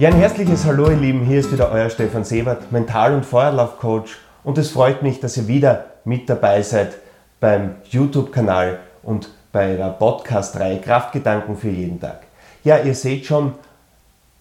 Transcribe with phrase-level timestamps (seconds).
[0.00, 1.26] Ja, ein herzliches Hallo, ihr Lieben.
[1.26, 4.16] Hier ist wieder euer Stefan Sebert, Mental- und Feuerlaufcoach.
[4.42, 6.94] Und es freut mich, dass ihr wieder mit dabei seid
[7.38, 12.20] beim YouTube-Kanal und bei der Podcast-Reihe Kraftgedanken für jeden Tag.
[12.64, 13.52] Ja, ihr seht schon,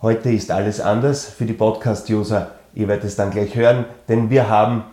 [0.02, 2.52] heute ist alles anders für die Podcast-User.
[2.74, 4.86] Ihr werdet es dann gleich hören, denn wir haben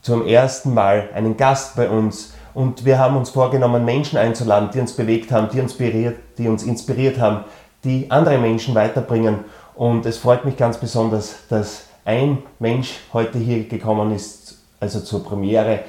[0.00, 4.80] zum ersten Mal einen Gast bei uns und wir haben uns vorgenommen, Menschen einzuladen, die
[4.80, 7.44] uns bewegt haben, die uns inspiriert, die uns inspiriert haben,
[7.84, 9.40] die andere Menschen weiterbringen.
[9.74, 15.24] Und es freut mich ganz besonders, dass ein Mensch heute hier gekommen ist, also zur
[15.24, 15.80] Premiere,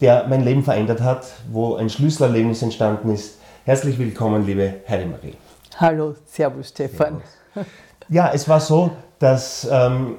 [0.00, 3.38] der mein Leben verändert hat, wo ein Schlüsselerlebnis entstanden ist.
[3.64, 5.34] Herzlich willkommen, liebe Heidi-Marie.
[5.76, 7.22] Hallo, Servus Stefan.
[7.54, 7.72] Servus.
[8.08, 10.16] Ja, es war so, dass ähm,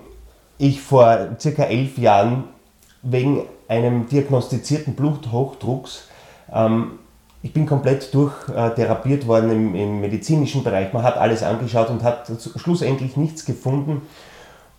[0.57, 2.45] ich vor circa elf Jahren
[3.02, 6.07] wegen einem diagnostizierten Bluthochdrucks
[6.52, 6.99] ähm,
[7.43, 10.93] ich bin komplett durchtherapiert worden im, im, medizinischen Bereich.
[10.93, 14.02] Man hat alles angeschaut und hat schlussendlich nichts gefunden.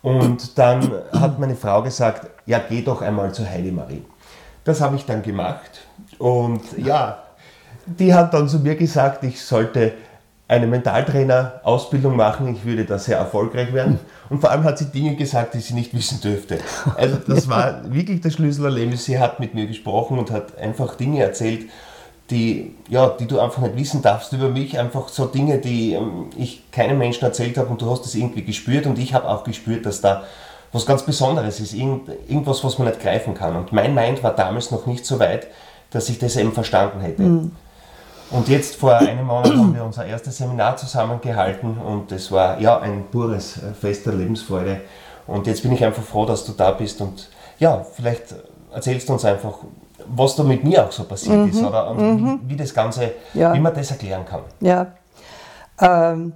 [0.01, 4.03] Und dann hat meine Frau gesagt, ja, geh doch einmal zur Heidi Marie.
[4.63, 5.87] Das habe ich dann gemacht.
[6.17, 7.19] Und ja,
[7.85, 9.93] die hat dann zu mir gesagt, ich sollte
[10.47, 13.99] eine Mentaltrainer-Ausbildung machen, ich würde da sehr erfolgreich werden.
[14.29, 16.59] Und vor allem hat sie Dinge gesagt, die sie nicht wissen dürfte.
[16.95, 19.05] Also das war wirklich das Schlüsselerlebnis.
[19.05, 21.69] Sie hat mit mir gesprochen und hat einfach Dinge erzählt,
[22.29, 26.29] die, ja, die du einfach nicht wissen darfst über mich, einfach so Dinge, die ähm,
[26.35, 29.43] ich keinem Menschen erzählt habe und du hast es irgendwie gespürt und ich habe auch
[29.43, 30.23] gespürt, dass da
[30.71, 33.55] was ganz Besonderes ist, irgend, irgendwas, was man nicht greifen kann.
[33.55, 35.47] Und mein Mind war damals noch nicht so weit,
[35.91, 37.21] dass ich das eben verstanden hätte.
[37.21, 37.51] Mhm.
[38.31, 42.79] Und jetzt vor einem Monat haben wir unser erstes Seminar zusammengehalten und es war ja
[42.79, 44.81] ein pures äh, Fest der Lebensfreude.
[45.27, 48.35] Und jetzt bin ich einfach froh, dass du da bist und ja, vielleicht
[48.73, 49.59] erzählst du uns einfach,
[50.07, 52.39] was da mit mir auch so passiert mhm, ist oder mhm.
[52.47, 53.53] wie, das Ganze, ja.
[53.53, 54.41] wie man das erklären kann.
[54.61, 54.93] Ja,
[55.79, 56.33] ähm,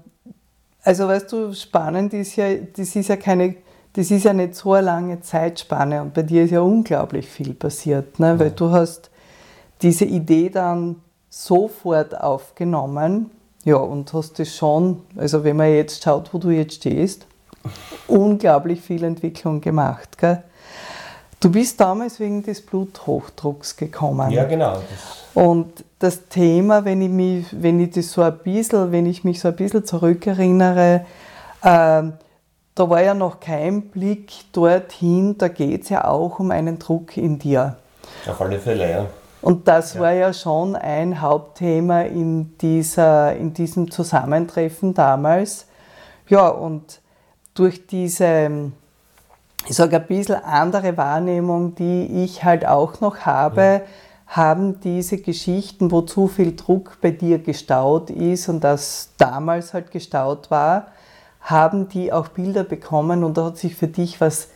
[0.84, 3.56] also weißt du, spannend ist ja, das ist ja keine,
[3.94, 7.54] das ist ja nicht so eine lange Zeitspanne und bei dir ist ja unglaublich viel
[7.54, 8.40] passiert, ne?
[8.40, 9.10] weil du hast
[9.82, 10.98] diese Idee dann
[11.30, 13.32] sofort aufgenommen,
[13.66, 17.28] ja, und hast das schon, also wenn man jetzt schaut, wo du jetzt stehst,
[18.08, 20.44] unglaublich viel Entwicklung gemacht, gell?
[21.40, 24.30] Du bist damals wegen des Bluthochdrucks gekommen.
[24.32, 24.74] Ja, genau.
[24.74, 29.24] Das und das Thema, wenn ich mich, wenn ich das so ein bisschen, wenn ich
[29.24, 31.06] mich so ein bisschen zurückerinnere,
[31.62, 32.04] äh,
[32.76, 37.16] da war ja noch kein Blick dorthin, da geht es ja auch um einen Druck
[37.18, 37.78] in dir.
[38.28, 39.06] Auf alle Fälle, ja.
[39.42, 40.02] Und das ja.
[40.02, 45.68] war ja schon ein Hauptthema in, dieser, in diesem Zusammentreffen damals.
[46.28, 47.00] Ja, und
[47.54, 48.72] durch diese
[49.68, 53.82] ich sage, ein bisschen andere Wahrnehmung, die ich halt auch noch habe, ja.
[54.28, 59.92] haben diese Geschichten, wo zu viel Druck bei dir gestaut ist und das damals halt
[59.92, 60.88] gestaut war,
[61.42, 64.50] haben die auch Bilder bekommen und da hat sich für dich was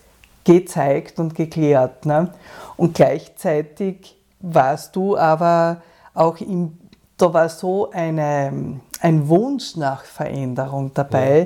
[0.43, 2.05] gezeigt und geklärt.
[2.05, 2.29] Ne?
[2.75, 5.81] Und gleichzeitig warst du aber
[6.13, 6.77] auch im,
[7.17, 11.45] da war so eine, ein Wunsch nach Veränderung dabei, ja.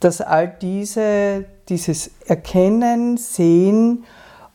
[0.00, 4.04] Dass all diese dieses Erkennen, Sehen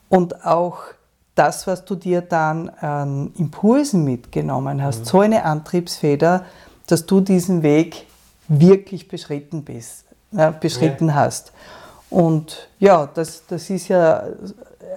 [0.10, 0.80] und auch
[1.36, 5.06] das, was du dir dann an Impulsen mitgenommen hast, mhm.
[5.06, 6.46] so eine Antriebsfeder,
[6.88, 8.06] dass du diesen Weg
[8.48, 10.06] wirklich beschritten bist,
[10.36, 11.16] äh, beschritten ja.
[11.16, 11.54] hast.
[12.10, 14.24] Und ja, das, das ist ja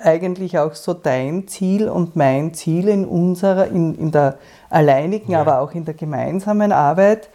[0.03, 4.37] eigentlich auch so dein Ziel und mein Ziel in unserer, in, in der
[4.69, 5.41] alleinigen, ja.
[5.41, 7.31] aber auch in der gemeinsamen Arbeit,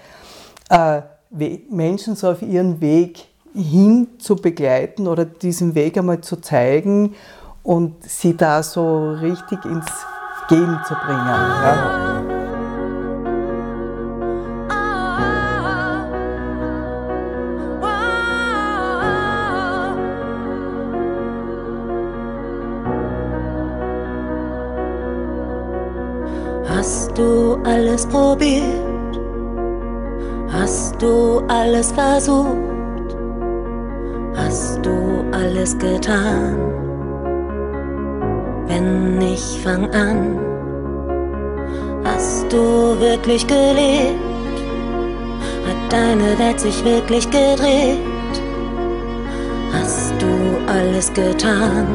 [0.69, 1.01] äh,
[1.31, 7.15] Menschen so auf ihren Weg hin zu begleiten oder diesen Weg einmal zu zeigen
[7.63, 9.85] und sie da so richtig ins
[10.49, 11.27] Gehen zu bringen.
[11.27, 12.21] Ja.
[26.67, 28.80] Hast du alles probiert?
[31.51, 32.71] Alles versucht?
[34.37, 36.55] hast du alles getan?
[38.67, 40.39] Wenn nicht, fang an.
[42.05, 44.17] Hast du wirklich gelebt?
[45.67, 47.99] Hat deine Welt sich wirklich gedreht?
[49.73, 51.85] Hast du alles getan?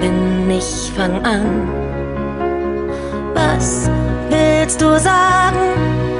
[0.00, 1.68] Wenn nicht, fang an.
[3.34, 3.88] Was
[4.30, 6.15] willst du sagen?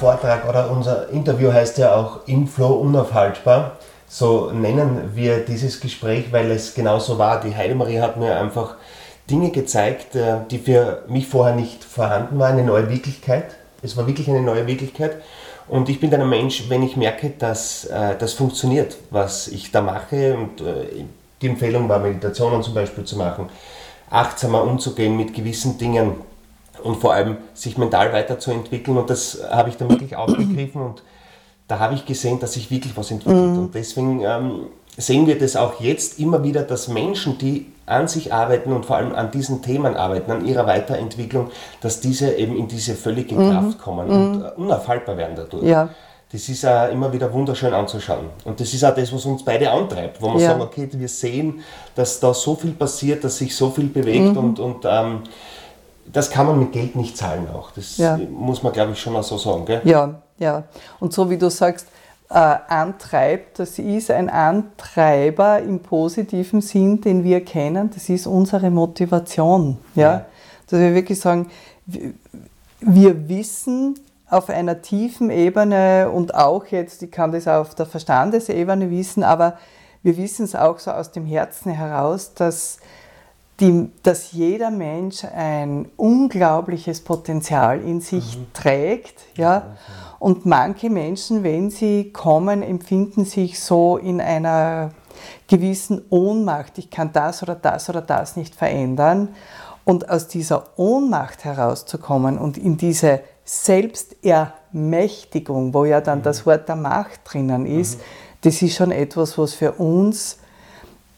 [0.00, 3.72] Vortrag oder unser Interview heißt ja auch Im Flow unaufhaltbar.
[4.08, 7.38] So nennen wir dieses Gespräch, weil es genauso war.
[7.42, 8.76] Die Heidemarie hat mir einfach
[9.30, 13.54] Dinge gezeigt, äh, die für mich vorher nicht vorhanden waren, eine neue Wirklichkeit.
[13.82, 15.16] Es war wirklich eine neue Wirklichkeit.
[15.68, 19.70] Und ich bin dann ein Mensch, wenn ich merke, dass äh, das funktioniert, was ich
[19.70, 20.34] da mache.
[20.34, 21.04] Und äh,
[21.42, 23.50] die Empfehlung war, Meditationen zum Beispiel zu machen,
[24.08, 26.14] achtsamer umzugehen mit gewissen Dingen
[26.82, 28.96] und vor allem sich mental weiterzuentwickeln.
[28.96, 31.02] Und das habe ich dann wirklich aufgegriffen und
[31.68, 33.52] da habe ich gesehen, dass sich wirklich was entwickelt.
[33.52, 33.58] Mhm.
[33.58, 38.32] Und deswegen ähm, sehen wir das auch jetzt immer wieder, dass Menschen, die an sich
[38.32, 41.50] arbeiten und vor allem an diesen Themen arbeiten, an ihrer Weiterentwicklung,
[41.80, 43.50] dass diese eben in diese völlige mhm.
[43.50, 44.12] Kraft kommen mhm.
[44.14, 45.64] und äh, unaufhaltbar werden dadurch.
[45.64, 45.88] Ja.
[46.32, 48.26] Das ist auch immer wieder wunderschön anzuschauen.
[48.44, 50.50] Und das ist auch das, was uns beide antreibt, wo wir ja.
[50.50, 51.60] sagen, okay, wir sehen,
[51.96, 54.36] dass da so viel passiert, dass sich so viel bewegt mhm.
[54.36, 55.22] und, und ähm,
[56.12, 57.70] das kann man mit Geld nicht zahlen auch.
[57.72, 58.16] Das ja.
[58.16, 59.64] muss man, glaube ich, schon mal so sagen.
[59.64, 59.80] Gell?
[59.84, 60.64] Ja, ja.
[60.98, 61.86] Und so wie du sagst,
[62.30, 68.70] äh, antreibt, das ist ein Antreiber im positiven Sinn, den wir kennen, das ist unsere
[68.70, 69.78] Motivation.
[69.94, 70.02] Ja?
[70.02, 70.26] ja.
[70.68, 71.50] Dass wir wirklich sagen,
[72.80, 73.98] wir wissen
[74.28, 79.58] auf einer tiefen Ebene und auch jetzt, ich kann das auf der Verstandesebene wissen, aber
[80.02, 82.78] wir wissen es auch so aus dem Herzen heraus, dass,
[83.60, 88.52] die, dass jeder Mensch ein unglaubliches Potenzial in sich mhm.
[88.52, 89.20] trägt.
[89.36, 89.76] Ja?
[90.18, 94.90] Und manche Menschen, wenn sie kommen, empfinden sich so in einer
[95.48, 96.78] gewissen Ohnmacht.
[96.78, 99.28] Ich kann das oder das oder das nicht verändern.
[99.84, 106.22] Und aus dieser Ohnmacht herauszukommen und in diese Selbstermächtigung, wo ja dann mhm.
[106.22, 108.02] das Wort der Macht drinnen ist, mhm.
[108.42, 110.38] das ist schon etwas, was für uns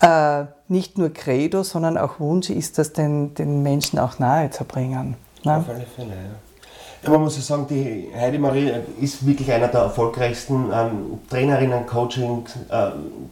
[0.01, 4.65] äh, nicht nur Credo, sondern auch Wunsch ist, das den, den Menschen auch nahe zu
[4.65, 5.15] bringen.
[5.45, 5.59] Ne?
[5.59, 7.11] Auf alle Fälle, ja.
[7.11, 12.45] Man muss ja sagen, die Heidi Marie ist wirklich einer der erfolgreichsten ähm, Trainerinnen, Coaching,
[12.71, 13.31] ähm,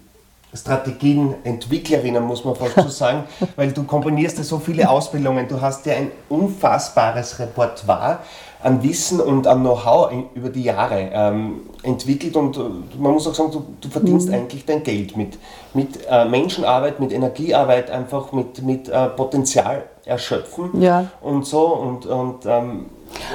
[0.55, 3.25] Strategien, Entwicklerinnen, muss man fast so sagen,
[3.56, 8.19] weil du kombinierst ja so viele Ausbildungen, du hast ja ein unfassbares Repertoire
[8.62, 12.61] an Wissen und an Know-how über die Jahre ähm, entwickelt und äh,
[12.99, 14.35] man muss auch sagen, du, du verdienst mhm.
[14.35, 15.38] eigentlich dein Geld mit,
[15.73, 21.06] mit äh, Menschenarbeit, mit Energiearbeit, einfach mit, mit äh, Potenzial erschöpfen ja.
[21.23, 22.87] und so und, und ähm,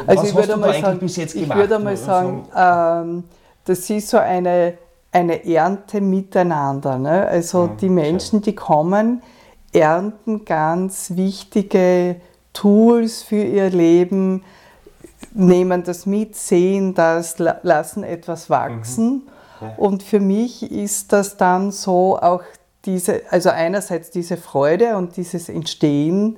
[0.05, 3.23] also Was ich würde mal sagen, ich würde mal sagen, ähm,
[3.65, 4.77] das ist so eine,
[5.15, 6.97] eine Ernte miteinander.
[6.97, 7.25] Ne?
[7.25, 9.23] Also mhm, die Menschen, die kommen,
[9.71, 12.17] ernten ganz wichtige
[12.51, 14.43] Tools für ihr Leben,
[15.33, 19.13] nehmen das mit, sehen das, lassen etwas wachsen.
[19.13, 19.21] Mhm.
[19.61, 19.73] Ja.
[19.77, 22.43] Und für mich ist das dann so auch
[22.83, 26.37] diese, also einerseits diese Freude und dieses Entstehen,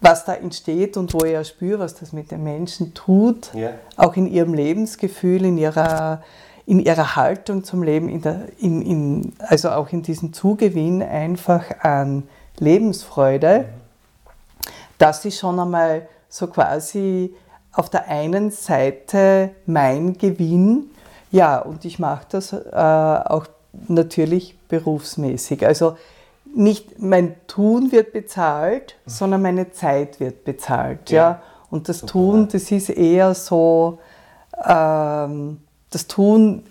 [0.00, 3.70] was da entsteht und wo ich auch spüre, was das mit den Menschen tut, ja.
[3.96, 6.22] auch in ihrem Lebensgefühl, in ihrer,
[6.66, 11.64] in ihrer Haltung zum Leben, in der, in, in, also auch in diesem Zugewinn einfach
[11.80, 12.24] an
[12.58, 14.70] Lebensfreude, mhm.
[14.98, 17.34] das ist schon einmal so quasi
[17.72, 20.90] auf der einen Seite mein Gewinn,
[21.30, 23.46] ja, und ich mache das äh, auch
[23.88, 25.66] natürlich berufsmäßig.
[25.66, 25.96] Also
[26.54, 29.10] nicht mein Tun wird bezahlt, mhm.
[29.10, 31.10] sondern meine Zeit wird bezahlt.
[31.10, 31.16] Ja.
[31.16, 31.42] ja?
[31.70, 32.12] Und das Super.
[32.12, 33.98] Tun, das ist eher so,
[34.64, 35.58] ähm,
[35.94, 36.64] das Tun,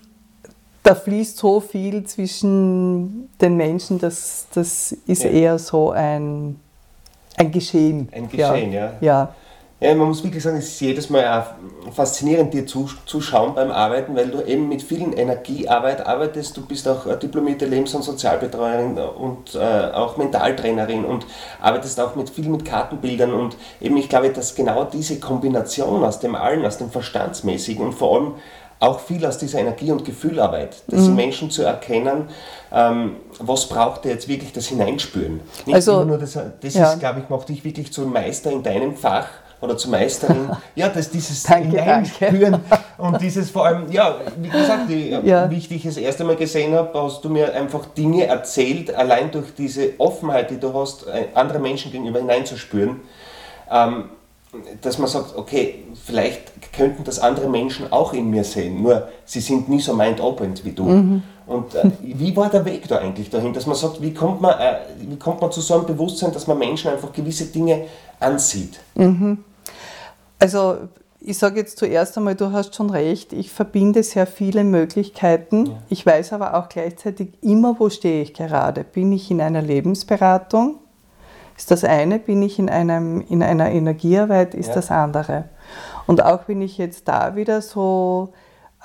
[0.84, 5.30] da fließt so viel zwischen den Menschen, das, das ist ja.
[5.30, 6.60] eher so ein,
[7.38, 8.10] ein Geschehen.
[8.12, 8.94] Ein Geschehen, ja.
[9.00, 9.34] ja.
[9.80, 9.96] ja.
[9.96, 14.28] Man muss wirklich sagen, es ist jedes Mal auch faszinierend, dir zuzuschauen beim Arbeiten, weil
[14.28, 16.58] du eben mit vielen Energiearbeit arbeitest.
[16.58, 21.26] Du bist auch diplomierte Lebens- und Sozialbetreuerin und äh, auch Mentaltrainerin und
[21.62, 23.34] arbeitest auch mit viel mit Kartenbildern.
[23.34, 27.94] Und eben, ich glaube, dass genau diese Kombination aus dem Allen, aus dem Verstandsmäßigen und
[27.94, 28.34] vor allem
[28.84, 31.16] auch viel aus dieser Energie- und Gefühlarbeit, dass mhm.
[31.16, 32.28] Menschen zu erkennen,
[32.72, 35.40] ähm, was braucht er jetzt wirklich das Hineinspüren.
[35.66, 36.92] Nicht also, nur das, das ja.
[36.92, 39.28] ist, glaube ich, macht dich wirklich zum Meister in deinem Fach
[39.62, 40.50] oder zur Meisterin.
[40.76, 42.84] Ja, dass dieses danke, Hineinspüren danke.
[42.98, 45.50] und dieses vor allem, ja, wie gesagt, die, ja.
[45.50, 49.32] wie ich dich das erste Mal gesehen habe, hast du mir einfach Dinge erzählt, allein
[49.32, 53.00] durch diese Offenheit, die du hast, äh, andere Menschen gegenüber hineinzuspüren.
[53.72, 54.10] Ähm,
[54.82, 59.40] dass man sagt, okay, vielleicht könnten das andere Menschen auch in mir sehen, nur sie
[59.40, 60.84] sind nie so mind-open wie du.
[60.84, 61.24] Mhm.
[61.46, 64.58] Und äh, wie war der Weg da eigentlich dahin, dass man sagt, wie kommt man,
[64.60, 67.86] äh, wie kommt man zu so einem Bewusstsein, dass man Menschen einfach gewisse Dinge
[68.20, 68.80] ansieht?
[68.96, 69.44] Mhm.
[70.40, 70.78] Also
[71.20, 75.68] ich sage jetzt zuerst einmal, du hast schon recht, ich verbinde sehr viele Möglichkeiten.
[75.68, 75.72] Ja.
[75.90, 78.84] Ich weiß aber auch gleichzeitig immer, wo stehe ich gerade.
[78.84, 80.80] Bin ich in einer Lebensberatung?
[81.58, 82.20] Ist das eine?
[82.20, 84.54] Bin ich in, einem, in einer Energiearbeit?
[84.56, 84.76] Ist ja.
[84.76, 85.46] das andere?
[86.08, 88.34] Und auch wenn ich jetzt da wieder so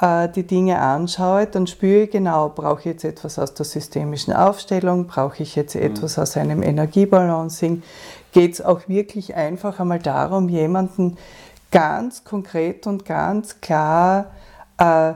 [0.01, 4.33] äh, die Dinge anschaue, dann spüre ich genau, brauche ich jetzt etwas aus der systemischen
[4.33, 7.83] Aufstellung, brauche ich jetzt etwas aus einem Energiebalancing.
[8.33, 11.17] Geht es auch wirklich einfach einmal darum, jemanden
[11.71, 14.31] ganz konkret und ganz klar
[14.79, 15.15] äh,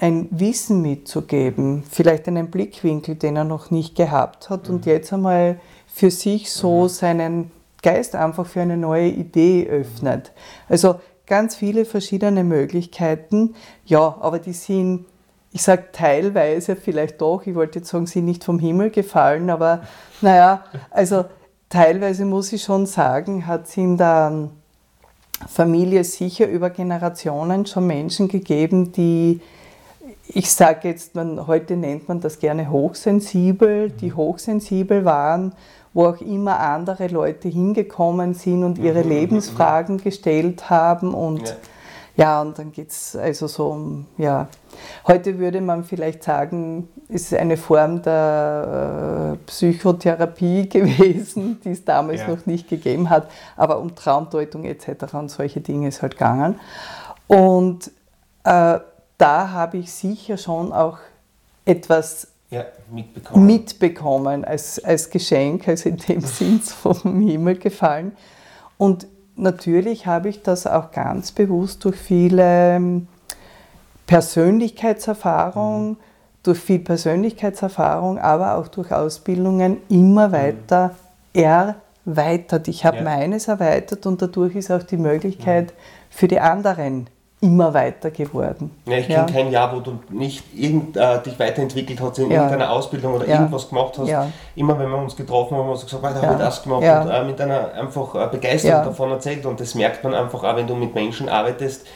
[0.00, 4.92] ein Wissen mitzugeben, vielleicht einen Blickwinkel, den er noch nicht gehabt hat und mhm.
[4.92, 5.60] jetzt einmal
[5.92, 6.88] für sich so mhm.
[6.88, 7.50] seinen
[7.82, 10.32] Geist einfach für eine neue Idee öffnet.
[10.68, 13.54] Also ganz viele verschiedene Möglichkeiten,
[13.86, 15.06] ja, aber die sind,
[15.52, 19.48] ich sage teilweise vielleicht doch, ich wollte jetzt sagen, sie sind nicht vom Himmel gefallen,
[19.48, 19.82] aber
[20.20, 21.24] naja, also
[21.68, 24.50] teilweise muss ich schon sagen, hat es in der
[25.48, 29.40] Familie sicher über Generationen schon Menschen gegeben, die
[30.32, 35.54] ich sage jetzt, man, heute nennt man das gerne hochsensibel, die hochsensibel waren,
[35.92, 41.48] wo auch immer andere Leute hingekommen sind und ihre mhm, mhm, Lebensfragen gestellt haben und
[41.48, 41.56] ja.
[42.16, 44.48] Ja, und dann geht es also so um, ja,
[45.06, 52.20] heute würde man vielleicht sagen, ist eine Form der äh, Psychotherapie gewesen, die es damals
[52.20, 52.28] ja.
[52.28, 55.14] noch nicht gegeben hat, aber um Traumdeutung etc.
[55.14, 56.60] und solche Dinge ist halt gegangen.
[57.26, 57.90] Und
[58.44, 58.80] äh,
[59.16, 60.98] da habe ich sicher schon auch
[61.64, 68.12] etwas ja, mitbekommen, mitbekommen als, als Geschenk, also in dem Sinn vom Himmel gefallen.
[68.76, 73.08] Und natürlich habe ich das auch ganz bewusst durch viele ähm,
[74.06, 75.96] Persönlichkeitserfahrung, mhm.
[76.42, 80.32] durch viel Persönlichkeitserfahrung, aber auch durch Ausbildungen immer mhm.
[80.32, 80.96] weiter
[81.32, 82.66] erweitert.
[82.66, 83.02] Ich habe ja.
[83.04, 85.76] meines erweitert und dadurch ist auch die Möglichkeit mhm.
[86.10, 87.08] für die anderen
[87.42, 88.70] immer weiter geworden.
[88.86, 92.42] Ja, ich kenne kein Jahr, wo du nicht irgend, äh, dich weiterentwickelt hast in ja.
[92.42, 93.36] irgendeiner Ausbildung oder ja.
[93.36, 94.12] irgendwas gemacht hast.
[94.56, 96.82] Immer wenn wir uns getroffen haben, haben wir so gesagt, da habe ich das gemacht
[96.82, 99.46] und äh, mit einer einfach äh, Begeisterung davon erzählt.
[99.46, 101.86] Und das merkt man einfach auch, wenn du mit Menschen arbeitest.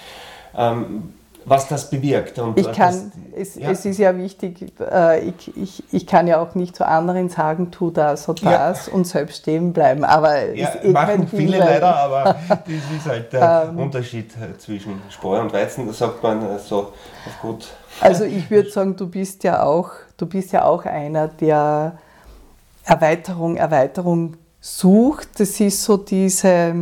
[0.57, 1.13] Ähm,
[1.47, 2.39] was das bewirkt.
[2.39, 3.71] Und ich kann, das, es, ja.
[3.71, 7.71] es, ist ja wichtig, äh, ich, ich, ich kann ja auch nicht zu anderen sagen,
[7.71, 8.93] tu das oder das ja.
[8.93, 10.05] und selbst stehen bleiben.
[10.05, 15.41] Aber ja, machen viele leider, aber das ist halt der ähm, Unterschied äh, zwischen Spreu
[15.41, 16.79] und Weizen, das sagt man äh, so
[17.27, 17.67] auf gut.
[18.01, 21.99] Also ich würde sagen, du bist ja auch, du bist ja auch einer, der
[22.85, 25.41] Erweiterung, Erweiterung sucht.
[25.41, 26.75] Das ist so diese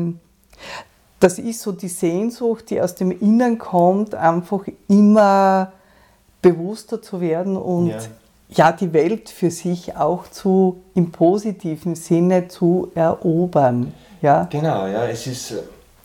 [1.23, 5.73] das ist so die Sehnsucht, die aus dem Innern kommt, einfach immer
[6.41, 8.01] bewusster zu werden und ja.
[8.49, 8.73] ja.
[8.73, 13.95] die Welt für sich auch zu im positiven Sinne zu erobern.
[14.21, 14.49] Ja?
[14.51, 15.55] Genau, ja, es ist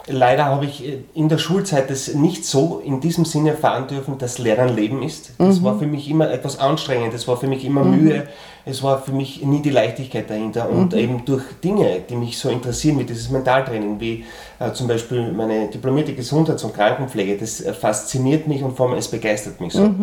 [0.08, 4.18] leider habe ich äh, in der Schulzeit das nicht so in diesem Sinne erfahren dürfen,
[4.18, 5.32] dass Lernen Leben ist.
[5.38, 5.64] Das mhm.
[5.64, 8.04] war für mich immer etwas anstrengend, das war für mich immer mhm.
[8.04, 8.28] Mühe,
[8.66, 10.70] es war für mich nie die Leichtigkeit dahinter.
[10.70, 11.00] Und mhm.
[11.00, 14.26] eben durch Dinge, die mich so interessieren, wie dieses Mentaltraining, wie
[14.60, 18.98] äh, zum Beispiel meine diplomierte Gesundheits- und Krankenpflege, das äh, fasziniert mich und vor allem
[18.98, 19.94] es begeistert mich so.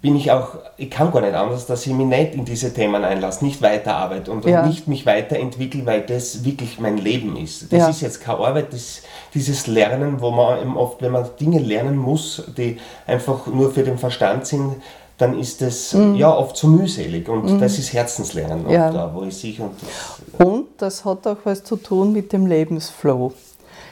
[0.00, 3.04] Bin ich auch, ich kann gar nicht anders, dass ich mich nicht in diese Themen
[3.04, 4.64] einlasse, nicht weiterarbeite und ja.
[4.64, 7.72] nicht mich weiterentwickle, weil das wirklich mein Leben ist.
[7.72, 7.88] Das ja.
[7.88, 9.02] ist jetzt keine Arbeit, das,
[9.34, 13.82] dieses Lernen, wo man eben oft, wenn man Dinge lernen muss, die einfach nur für
[13.82, 14.76] den Verstand sind,
[15.18, 16.14] dann ist das mhm.
[16.14, 17.60] ja oft zu mühselig und mhm.
[17.60, 18.90] das ist Herzenslernen ja.
[18.90, 22.46] da, wo ich sich und das, und das hat auch was zu tun mit dem
[22.46, 23.32] Lebensflow.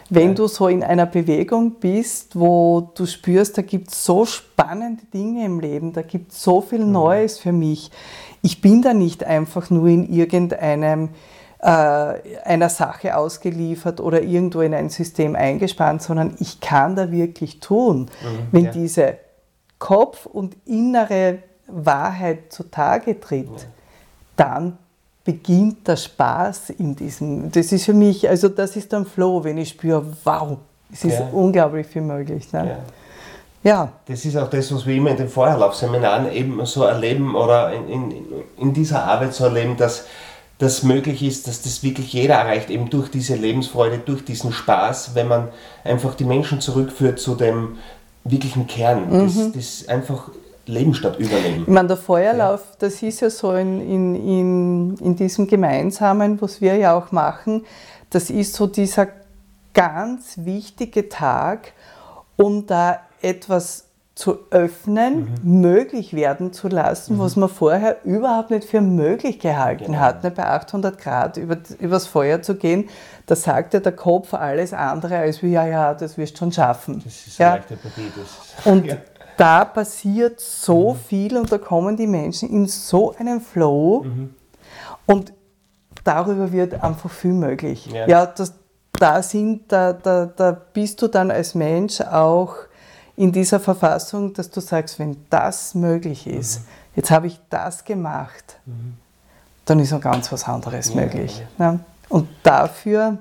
[0.08, 5.04] Wenn du so in einer Bewegung bist, wo du spürst, da gibt es so spannende
[5.06, 7.90] Dinge im Leben, da gibt es so viel Neues für mich.
[8.42, 11.10] Ich bin da nicht einfach nur in irgendeinem
[11.58, 11.68] äh,
[12.44, 18.02] einer Sache ausgeliefert oder irgendwo in ein System eingespannt, sondern ich kann da wirklich tun,
[18.02, 18.70] mhm, wenn ja.
[18.70, 19.18] diese
[19.78, 23.66] Kopf- und innere Wahrheit zutage tritt, ja.
[24.36, 24.78] dann
[25.26, 27.50] beginnt der Spaß in diesem.
[27.50, 30.56] Das ist für mich, also das ist dann Flow, wenn ich spüre, wow,
[30.90, 31.28] es ist ja.
[31.33, 32.50] unglaublich viel möglich.
[32.52, 32.78] Ne?
[33.62, 33.71] Ja.
[33.71, 33.92] ja.
[34.06, 37.88] Das ist auch das, was wir immer in den Vorherlaufseminaren eben so erleben oder in,
[37.88, 38.14] in,
[38.56, 40.06] in dieser Arbeit so erleben, dass
[40.59, 45.14] das möglich ist, dass das wirklich jeder erreicht, eben durch diese Lebensfreude, durch diesen Spaß,
[45.14, 45.49] wenn man
[45.85, 47.78] einfach die Menschen zurückführt zu dem
[48.25, 49.11] wirklichen Kern.
[49.11, 49.52] Mhm.
[49.52, 50.30] Das, das einfach
[50.66, 51.62] Leben statt Überleben.
[51.62, 52.76] Ich meine, der Feuerlauf, ja.
[52.80, 57.64] das ist ja so in, in, in, in diesem Gemeinsamen, was wir ja auch machen,
[58.11, 59.08] das ist so dieser
[59.75, 61.73] ganz wichtige Tag,
[62.37, 65.61] um da etwas zu öffnen, mhm.
[65.61, 67.18] möglich werden zu lassen, mhm.
[67.18, 69.99] was man vorher überhaupt nicht für möglich gehalten genau.
[69.99, 70.25] hat.
[70.25, 72.88] Ne, bei 800 Grad über, übers Feuer zu gehen,
[73.26, 76.52] da sagt ja der Kopf alles andere als wie, ja, ja, das wirst du schon
[76.52, 77.02] schaffen.
[77.04, 77.56] Das ist ja.
[77.56, 78.11] Partie.
[78.16, 78.96] Das, Und ja
[79.37, 80.99] da passiert so mhm.
[80.99, 84.35] viel und da kommen die Menschen in so einen Flow mhm.
[85.07, 85.33] und
[86.05, 87.87] darüber wird einfach viel möglich.
[87.87, 88.55] Ja, ja das,
[88.93, 92.55] da, sind, da, da, da bist du dann als Mensch auch
[93.16, 96.64] in dieser Verfassung, dass du sagst, wenn das möglich ist, mhm.
[96.97, 98.97] jetzt habe ich das gemacht, mhm.
[99.64, 101.43] dann ist noch ganz was anderes ja, möglich.
[101.59, 101.73] Ja.
[101.73, 101.78] Ja.
[102.09, 103.19] Und dafür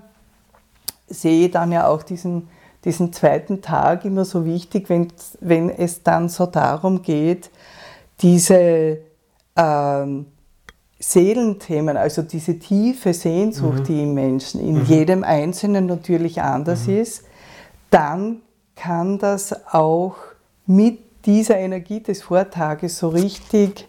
[1.08, 2.50] sehe ich dann ja auch diesen,
[2.86, 5.08] diesen zweiten Tag immer so wichtig, wenn,
[5.42, 7.50] wenn es dann so darum geht,
[8.22, 9.00] diese
[9.56, 10.28] ähm,
[11.00, 13.84] Seelenthemen, also diese tiefe Sehnsucht, mhm.
[13.84, 14.86] die im Menschen, in mhm.
[14.86, 16.98] jedem Einzelnen natürlich anders mhm.
[16.98, 17.24] ist,
[17.90, 18.42] dann
[18.76, 20.16] kann das auch
[20.66, 23.88] mit dieser Energie des Vortages so richtig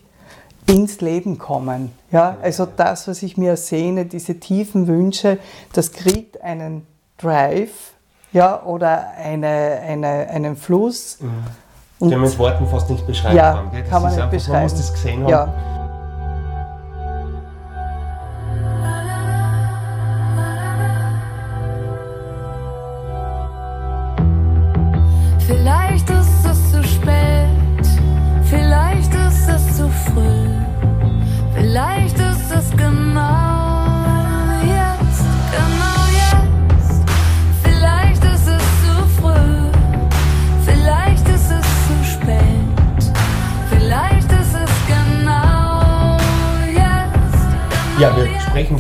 [0.66, 1.92] ins Leben kommen.
[2.10, 5.38] Ja, also das, was ich mir sehne, diese tiefen Wünsche,
[5.72, 6.86] das kriegt einen
[7.18, 7.94] Drive
[8.33, 11.18] ja, oder eine, eine, einen Fluss.
[11.21, 12.11] Mhm.
[12.11, 13.71] Den man mit Worten fast nicht beschreiben ja, kann.
[13.71, 13.85] Gell?
[13.85, 14.52] kann man nicht einfach, beschreiben.
[14.52, 15.30] Man muss das gesehen haben.
[15.30, 15.54] Ja,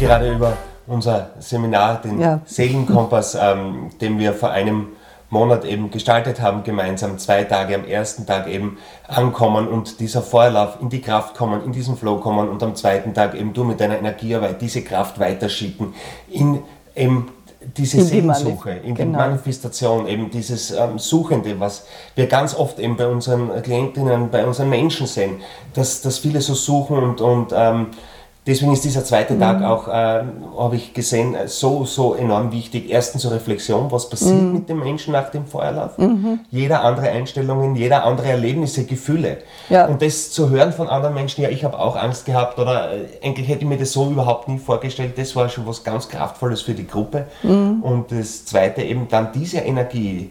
[0.06, 2.40] gerade über unser Seminar, den ja.
[2.44, 4.88] Seelenkompass, ähm, den wir vor einem
[5.28, 10.78] Monat eben gestaltet haben, gemeinsam zwei Tage am ersten Tag eben ankommen und dieser Vorlauf
[10.80, 13.80] in die Kraft kommen, in diesen Flow kommen und am zweiten Tag eben du mit
[13.80, 15.94] deiner Energiearbeit diese Kraft weiterschicken
[16.30, 16.62] in
[16.94, 17.28] eben
[17.76, 19.18] diese in Sehnsuche, die in genau.
[19.18, 24.46] die Manifestation, eben dieses ähm, Suchende, was wir ganz oft eben bei unseren Klientinnen, bei
[24.46, 25.40] unseren Menschen sehen,
[25.74, 27.88] dass, dass viele so suchen und, und ähm,
[28.46, 29.40] Deswegen ist dieser zweite mhm.
[29.40, 30.22] Tag auch, äh,
[30.56, 32.88] habe ich gesehen, so, so enorm wichtig.
[32.90, 34.52] Erstens zur Reflexion, was passiert mhm.
[34.52, 35.98] mit dem Menschen nach dem Feuerlauf.
[35.98, 36.40] Mhm.
[36.50, 39.38] Jeder andere Einstellungen, jeder andere Erlebnisse, Gefühle.
[39.68, 39.86] Ja.
[39.86, 43.06] Und das zu hören von anderen Menschen, ja, ich habe auch Angst gehabt oder äh,
[43.24, 45.14] eigentlich hätte ich mir das so überhaupt nie vorgestellt.
[45.16, 47.26] Das war schon was ganz Kraftvolles für die Gruppe.
[47.42, 47.82] Mhm.
[47.82, 50.30] Und das zweite eben dann diese Energie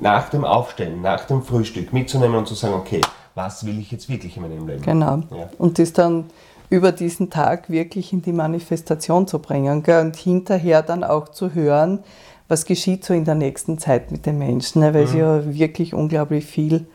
[0.00, 3.00] nach dem Aufstehen, nach dem Frühstück mitzunehmen und zu sagen, okay,
[3.34, 4.82] was will ich jetzt wirklich in meinem Leben?
[4.82, 5.22] Genau.
[5.30, 5.48] Ja.
[5.58, 6.24] Und das dann
[6.70, 10.00] über diesen Tag wirklich in die Manifestation zu bringen gell?
[10.00, 12.00] und hinterher dann auch zu hören,
[12.48, 14.94] was geschieht so in der nächsten Zeit mit den Menschen, ne?
[14.94, 15.08] weil mhm.
[15.08, 16.86] sie ja wirklich unglaublich viel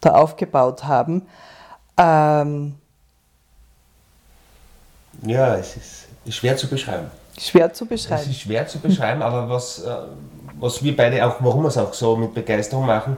[0.00, 1.22] da aufgebaut haben.
[1.96, 2.74] Ähm,
[5.22, 7.06] ja, es ist, schwer zu beschreiben.
[7.38, 8.22] Schwer zu beschreiben.
[8.22, 9.94] Es ist schwer zu beschreiben, aber was, äh,
[10.58, 13.16] was wir beide auch, warum wir es auch so mit Begeisterung machen,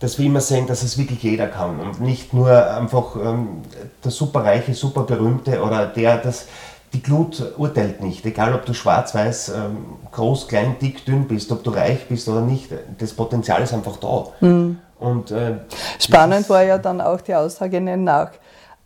[0.00, 3.62] dass wir immer sehen, dass es wirklich jeder kann und nicht nur einfach ähm,
[4.02, 6.46] der superreiche, super berühmte oder der, das
[6.94, 11.50] die Glut urteilt nicht, egal ob du schwarz, weiß, ähm, groß, klein, dick, dünn bist,
[11.50, 14.26] ob du reich bist oder nicht, das Potenzial ist einfach da.
[14.40, 14.78] Mhm.
[15.00, 15.56] Und, äh,
[15.98, 18.30] Spannend war ja dann auch die Aussage nach,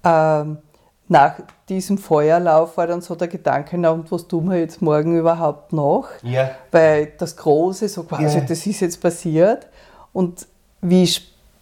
[0.03, 0.59] ähm,
[1.07, 1.35] nach
[1.69, 5.73] diesem Feuerlauf war dann so der Gedanke, na und was tun wir jetzt morgen überhaupt
[5.73, 6.09] noch?
[6.23, 6.51] Ja.
[6.71, 8.45] Weil das Große, so quasi, ja.
[8.45, 9.67] das ist jetzt passiert.
[10.13, 10.47] Und
[10.81, 11.09] wie,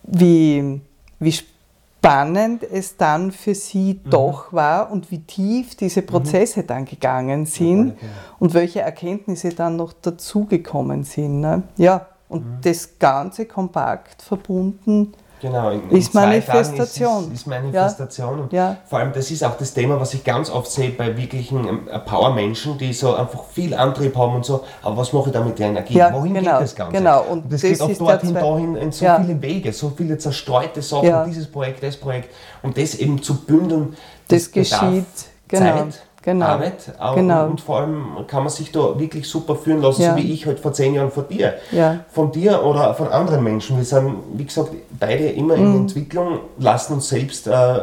[0.02, 0.80] wie,
[1.18, 4.10] wie spannend es dann für sie mhm.
[4.10, 6.06] doch war und wie tief diese mhm.
[6.06, 6.66] Prozesse mhm.
[6.66, 11.40] dann gegangen sind ja, und welche Erkenntnisse dann noch dazugekommen sind.
[11.40, 11.62] Ne?
[11.76, 12.58] Ja, und mhm.
[12.62, 17.24] das Ganze kompakt verbunden Genau, in, in ist Manifestation.
[17.24, 18.36] Ist, ist, Manifestation.
[18.36, 18.42] Ja.
[18.42, 18.76] Und ja.
[18.86, 21.88] vor allem, das ist auch das Thema, was ich ganz oft sehe bei wirklichen ähm,
[22.06, 24.64] Power-Menschen, die so einfach viel Antrieb haben und so.
[24.82, 25.94] Aber was mache ich da mit der Energie?
[25.94, 26.96] Ja, Wohin genau, geht das Ganze?
[26.96, 27.22] Genau.
[27.22, 29.20] Und, und das, das geht auch dorthin, dahin, in so ja.
[29.20, 32.34] viele Wege, so viele zerstreute Sachen, dieses Projekt, das Projekt.
[32.62, 33.96] Und das eben zu bündeln,
[34.28, 35.04] das, das geschieht.
[35.48, 35.64] Genau.
[35.64, 36.46] Zeit, genau.
[36.46, 36.92] Arbeit.
[37.14, 37.46] Genau.
[37.46, 40.10] Und vor allem kann man sich da wirklich super führen lassen, ja.
[40.10, 41.54] so wie ich halt vor zehn Jahren vor dir.
[41.70, 42.00] Ja.
[42.10, 43.78] Von dir oder von anderen Menschen.
[43.78, 45.64] Wir sind, wie gesagt, beide immer mhm.
[45.64, 47.78] in Entwicklung, lassen uns selbst äh,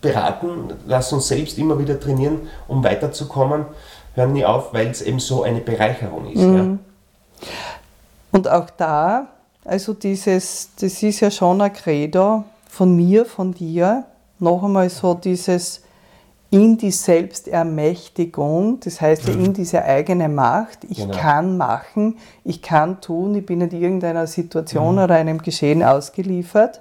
[0.00, 3.66] beraten, lassen uns selbst immer wieder trainieren, um weiterzukommen.
[4.14, 6.40] Hören nie auf, weil es eben so eine Bereicherung ist.
[6.40, 6.56] Mhm.
[6.56, 7.48] Ja.
[8.30, 9.26] Und auch da,
[9.64, 14.04] also dieses, das ist ja schon ein Credo von mir, von dir,
[14.38, 15.82] noch einmal so dieses
[16.50, 20.84] in die Selbstermächtigung, das heißt ja in diese eigene Macht.
[20.84, 21.14] Ich genau.
[21.14, 25.02] kann machen, ich kann tun, ich bin in irgendeiner Situation mhm.
[25.02, 26.80] oder einem Geschehen ausgeliefert.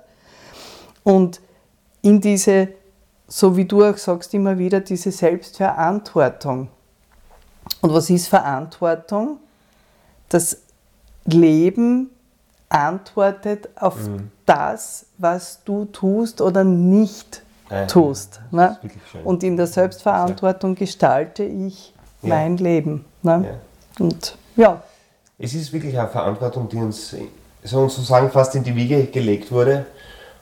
[1.03, 1.41] Und
[2.01, 2.69] in diese,
[3.27, 6.69] so wie du auch sagst, immer wieder diese Selbstverantwortung.
[7.81, 9.37] Und was ist Verantwortung?
[10.29, 10.61] Das
[11.25, 12.09] Leben
[12.69, 14.31] antwortet auf mhm.
[14.45, 18.41] das, was du tust oder nicht tust tust.
[18.51, 18.77] Ne?
[19.23, 22.29] Und in der Selbstverantwortung gestalte ich ja.
[22.29, 23.05] mein Leben.
[23.21, 23.45] Ne?
[23.99, 24.05] Ja.
[24.05, 24.81] Und ja.
[25.37, 27.15] es ist wirklich eine Verantwortung, die uns
[27.63, 29.85] sozusagen fast in die Wiege gelegt wurde.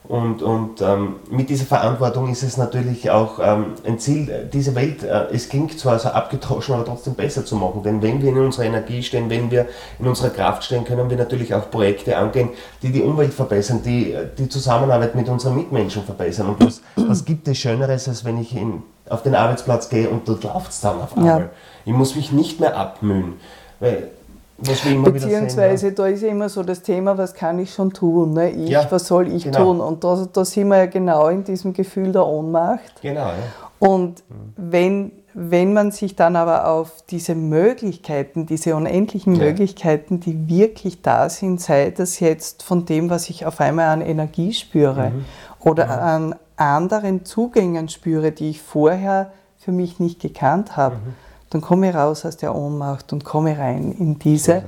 [0.07, 5.03] Und, und ähm, mit dieser Verantwortung ist es natürlich auch ähm, ein Ziel, diese Welt,
[5.03, 7.81] äh, es klingt zwar so abgedroschen, aber trotzdem besser zu machen.
[7.83, 9.67] Denn wenn wir in unserer Energie stehen, wenn wir
[9.99, 12.49] in unserer Kraft stehen, können wir natürlich auch Projekte angehen,
[12.83, 16.49] die die Umwelt verbessern, die die Zusammenarbeit mit unseren Mitmenschen verbessern.
[16.49, 20.27] Und was, was gibt es Schöneres, als wenn ich in, auf den Arbeitsplatz gehe und
[20.27, 21.39] dort läuft es dann auf einmal.
[21.39, 21.49] Ja.
[21.85, 23.33] Ich muss mich nicht mehr abmühen.
[23.79, 24.09] Weil
[24.57, 25.95] Beziehungsweise sehen, ja.
[25.95, 28.33] da ist ja immer so das Thema, was kann ich schon tun?
[28.33, 28.51] Ne?
[28.51, 29.65] Ich, ja, was soll ich genau.
[29.65, 29.81] tun?
[29.81, 33.01] Und da, da sind wir ja genau in diesem Gefühl der Ohnmacht.
[33.01, 33.33] Genau, ja.
[33.79, 34.53] Und mhm.
[34.55, 39.37] wenn, wenn man sich dann aber auf diese Möglichkeiten, diese unendlichen.
[39.37, 43.99] Möglichkeiten, die wirklich da sind, sei das jetzt von dem, was ich auf einmal an
[43.99, 45.25] Energie spüre mhm.
[45.59, 45.91] oder mhm.
[45.91, 51.24] an anderen Zugängen spüre, die ich vorher für mich nicht gekannt habe mhm
[51.55, 54.65] dann komme raus aus der Ohnmacht und komme rein in diese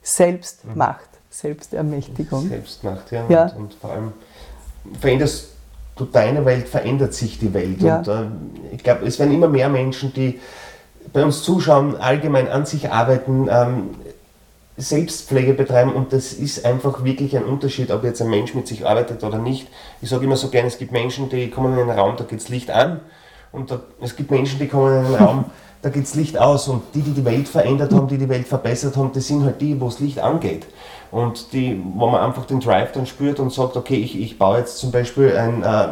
[0.00, 1.10] Selbstmacht.
[1.28, 2.48] Selbstermächtigung.
[2.48, 3.24] Selbstmacht, ja.
[3.28, 3.42] ja.
[3.44, 4.12] Und, und, vor allem
[4.98, 5.50] veränderst
[5.96, 7.82] du deine Welt, verändert sich die Welt.
[7.82, 7.98] Ja.
[7.98, 8.24] Und äh,
[8.72, 10.40] ich glaube, es werden immer mehr Menschen, die
[11.12, 13.90] bei uns zuschauen, allgemein an sich arbeiten, ähm,
[14.78, 18.86] Selbstpflege betreiben und das ist einfach wirklich ein Unterschied, ob jetzt ein Mensch mit sich
[18.86, 19.68] arbeitet oder nicht.
[20.00, 22.40] Ich sage immer so gerne, es gibt Menschen, die kommen in einen Raum, da geht
[22.40, 23.00] das Licht an
[23.52, 25.44] und da, es gibt Menschen, die kommen in einen Raum,
[25.82, 28.46] da geht das Licht aus und die, die die Welt verändert haben, die die Welt
[28.46, 30.66] verbessert haben, das sind halt die, wo das Licht angeht.
[31.10, 34.58] Und die, wo man einfach den Drive dann spürt und sagt, okay, ich, ich baue
[34.58, 35.88] jetzt zum Beispiel ein, äh,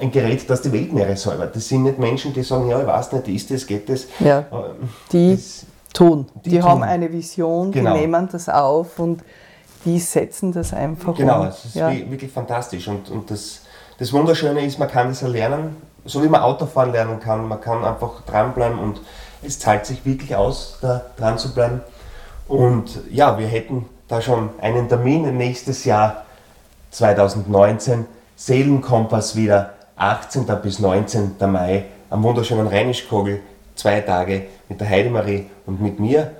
[0.00, 1.54] ein Gerät, das die Weltmeere säubert.
[1.54, 4.06] Das sind nicht Menschen, die sagen, ja, ich weiß nicht, ist das, geht das.
[4.18, 5.64] Ja, ähm, die das,
[5.94, 6.26] tun.
[6.44, 6.68] Die, die tun.
[6.68, 7.94] haben eine Vision, genau.
[7.94, 9.22] die nehmen das auf und
[9.84, 11.40] die setzen das einfach genau, um.
[11.40, 11.90] Genau, es ist ja.
[12.10, 12.88] wirklich fantastisch.
[12.88, 13.62] Und, und das,
[13.98, 17.46] das Wunderschöne ist, man kann das erlernen, so wie man Autofahren lernen kann.
[17.46, 19.00] Man kann einfach dranbleiben und
[19.42, 21.80] es zahlt sich wirklich aus, da dran zu bleiben.
[22.48, 26.24] Und ja, wir hätten da schon einen Termin nächstes Jahr
[26.90, 28.06] 2019.
[28.36, 30.46] Seelenkompass wieder 18.
[30.62, 31.36] bis 19.
[31.46, 33.40] Mai am wunderschönen Rheinischkogel.
[33.74, 36.32] Zwei Tage mit der Heidemarie und mit mir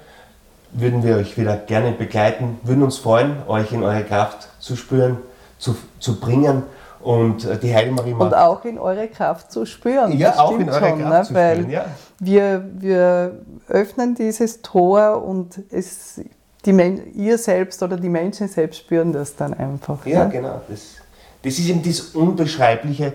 [0.73, 5.19] würden wir euch wieder gerne begleiten, würden uns freuen, euch in eure Kraft zu spüren,
[5.59, 6.63] zu, zu bringen
[7.03, 8.33] und äh, die Heilmarie macht.
[8.33, 10.17] Und auch in eure Kraft zu spüren.
[10.17, 11.23] Ja, auch in eure schon, Kraft ne?
[11.25, 11.85] zu Weil spüren, ja.
[12.19, 13.33] Wir, wir
[13.69, 16.21] öffnen dieses Tor und es,
[16.65, 20.05] die ihr selbst oder die Menschen selbst spüren das dann einfach.
[20.07, 20.31] Ja, ne?
[20.31, 20.61] genau.
[20.69, 20.97] Das,
[21.43, 23.15] das ist eben das Unbeschreibliche,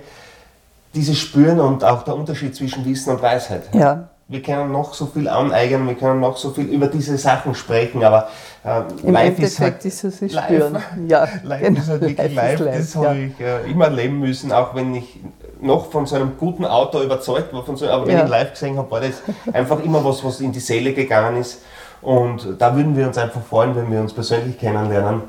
[0.94, 3.64] dieses Spüren und auch der Unterschied zwischen Wissen und Weisheit.
[3.74, 7.54] Ja wir können noch so viel aneignen, wir können noch so viel über diese Sachen
[7.54, 8.30] sprechen, aber
[8.64, 10.46] äh, Im live Endeffekt ist, halt ist es live.
[10.46, 10.78] spüren.
[11.08, 11.80] Ja, live genau.
[11.80, 12.60] ist halt wirklich live.
[12.60, 12.78] live.
[12.78, 13.04] Das ja.
[13.04, 15.20] habe ich äh, immer erleben müssen, auch wenn ich
[15.62, 18.24] noch von so einem guten Autor überzeugt war, von so, aber wenn ja.
[18.24, 19.22] ich live gesehen habe, war das
[19.54, 21.62] einfach immer was, was in die Seele gegangen ist.
[22.02, 25.24] Und da würden wir uns einfach freuen, wenn wir uns persönlich kennenlernen.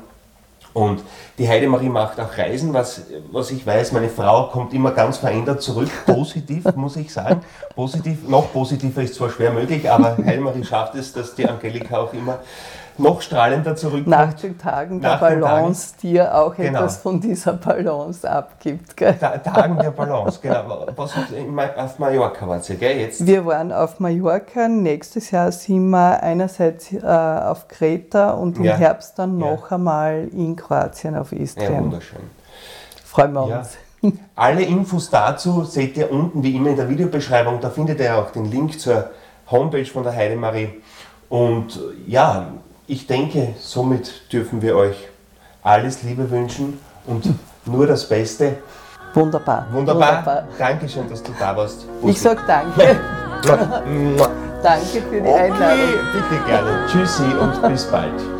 [0.73, 1.01] Und
[1.37, 5.61] die Heidemarie macht auch Reisen, was, was ich weiß, meine Frau kommt immer ganz verändert
[5.61, 7.41] zurück, positiv, muss ich sagen.
[7.75, 12.13] Positiv, noch positiver ist zwar schwer möglich, aber Heidemarie schafft es, dass die Angelika auch
[12.13, 12.39] immer
[12.97, 14.07] noch strahlender zurückkommt.
[14.07, 16.01] Nach den Tagen der Nach Balance, Tagen.
[16.01, 16.79] dir auch genau.
[16.79, 18.97] etwas von dieser Balance abgibt.
[18.97, 19.15] Gell?
[19.19, 20.85] Ta Tagen der Balance, genau.
[20.95, 21.13] Was,
[21.77, 22.97] auf Mallorca wart ihr, gell?
[22.97, 23.25] Jetzt?
[23.25, 28.75] Wir waren auf Mallorca, nächstes Jahr sind wir einerseits äh, auf Kreta und im ja.
[28.75, 29.77] Herbst dann noch ja.
[29.77, 31.73] einmal in Kroatien auf Istrien.
[31.73, 32.19] Ja, wunderschön.
[33.05, 33.59] Freuen wir ja.
[33.59, 33.77] uns.
[34.35, 37.59] Alle Infos dazu seht ihr unten wie immer in der Videobeschreibung.
[37.59, 39.09] Da findet ihr auch den Link zur
[39.49, 40.81] Homepage von der Heidemarie.
[41.29, 42.47] Und ja,
[42.85, 45.07] ich denke, somit dürfen wir euch
[45.63, 47.33] alles Liebe wünschen und
[47.65, 48.57] nur das Beste.
[49.13, 49.67] Wunderbar.
[49.71, 50.17] Wunderbar.
[50.19, 50.47] Wunderbar.
[50.57, 51.85] Dankeschön, dass du da warst.
[52.01, 52.13] Bussi.
[52.13, 52.99] Ich sag danke.
[54.63, 55.85] danke für die okay, Einladung.
[56.13, 56.85] Bitte gerne.
[56.87, 58.36] Tschüssi und bis bald.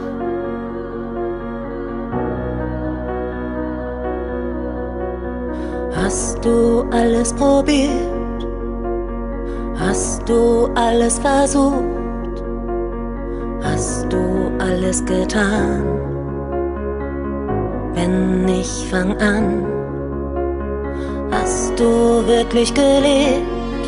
[6.47, 8.39] Du alles probiert?
[9.77, 12.37] Hast du alles versucht?
[13.61, 15.83] Hast du alles getan?
[17.93, 19.65] Wenn nicht, fang an.
[21.31, 23.83] Hast du wirklich gelebt?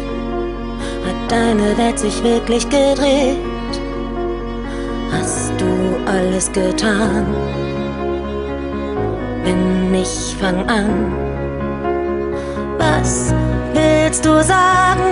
[1.05, 3.37] Hat deine Welt sich wirklich gedreht?
[5.11, 5.71] Hast du
[6.11, 7.25] alles getan?
[9.43, 11.28] Wenn nicht, fang an.
[12.79, 13.33] Was
[13.73, 15.11] willst du sagen?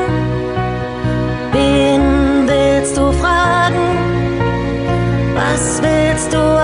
[1.51, 3.87] Wen willst du fragen?
[5.35, 6.56] Was willst du